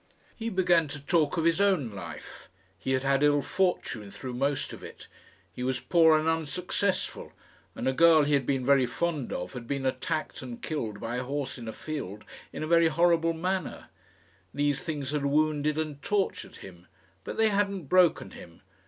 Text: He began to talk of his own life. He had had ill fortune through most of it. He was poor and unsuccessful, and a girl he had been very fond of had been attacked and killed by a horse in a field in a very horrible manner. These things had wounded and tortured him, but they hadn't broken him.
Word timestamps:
He 0.35 0.49
began 0.49 0.87
to 0.87 0.99
talk 0.99 1.37
of 1.37 1.43
his 1.43 1.61
own 1.61 1.91
life. 1.91 2.49
He 2.79 2.93
had 2.93 3.03
had 3.03 3.21
ill 3.21 3.43
fortune 3.43 4.09
through 4.09 4.33
most 4.33 4.73
of 4.73 4.81
it. 4.81 5.07
He 5.53 5.61
was 5.61 5.79
poor 5.79 6.17
and 6.17 6.27
unsuccessful, 6.27 7.31
and 7.75 7.87
a 7.87 7.93
girl 7.93 8.23
he 8.23 8.33
had 8.33 8.47
been 8.47 8.65
very 8.65 8.87
fond 8.87 9.31
of 9.31 9.53
had 9.53 9.67
been 9.67 9.85
attacked 9.85 10.41
and 10.41 10.59
killed 10.59 10.99
by 10.99 11.17
a 11.17 11.23
horse 11.23 11.59
in 11.59 11.67
a 11.67 11.71
field 11.71 12.23
in 12.51 12.63
a 12.63 12.67
very 12.67 12.87
horrible 12.87 13.33
manner. 13.33 13.89
These 14.55 14.81
things 14.81 15.11
had 15.11 15.23
wounded 15.27 15.77
and 15.77 16.01
tortured 16.01 16.55
him, 16.55 16.87
but 17.23 17.37
they 17.37 17.49
hadn't 17.49 17.83
broken 17.85 18.31
him. 18.31 18.63